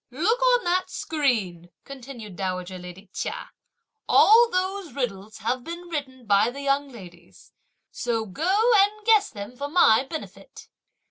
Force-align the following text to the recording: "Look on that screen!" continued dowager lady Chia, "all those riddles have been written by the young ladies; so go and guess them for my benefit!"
"Look 0.09 0.41
on 0.41 0.63
that 0.63 0.89
screen!" 0.89 1.69
continued 1.85 2.35
dowager 2.35 2.79
lady 2.79 3.11
Chia, 3.13 3.51
"all 4.09 4.49
those 4.49 4.93
riddles 4.93 5.37
have 5.37 5.63
been 5.63 5.89
written 5.89 6.25
by 6.25 6.49
the 6.49 6.61
young 6.63 6.89
ladies; 6.89 7.51
so 7.91 8.25
go 8.25 8.71
and 8.77 9.05
guess 9.05 9.29
them 9.29 9.55
for 9.55 9.67
my 9.67 10.03
benefit!" 10.09 10.69